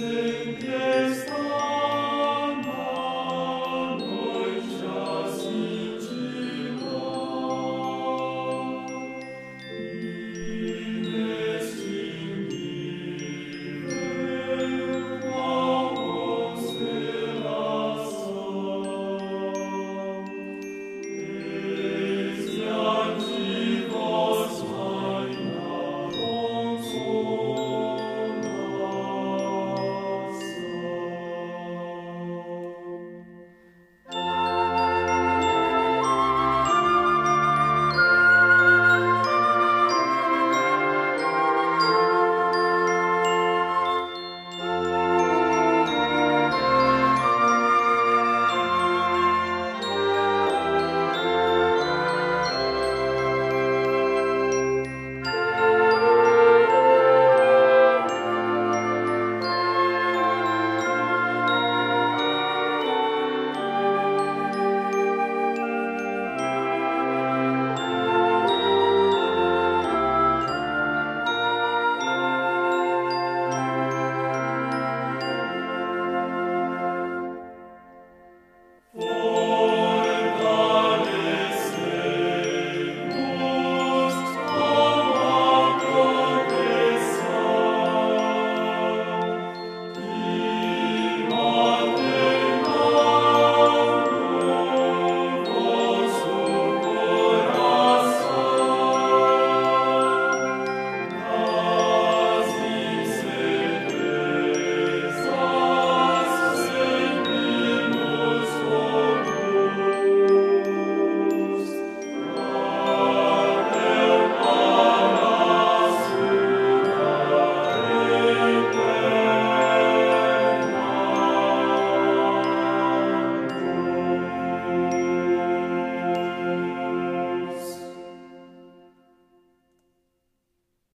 [0.00, 0.29] say